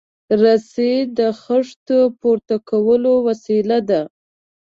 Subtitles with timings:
[0.41, 4.01] رسۍ د خښتو پورته کولو وسیله ده.